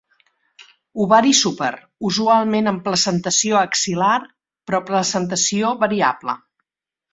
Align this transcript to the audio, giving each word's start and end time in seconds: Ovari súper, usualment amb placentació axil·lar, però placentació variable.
Ovari 1.03 1.33
súper, 1.39 1.69
usualment 2.09 2.71
amb 2.73 2.81
placentació 2.87 3.59
axil·lar, 3.61 4.17
però 4.71 4.83
placentació 4.91 5.73
variable. 5.87 6.39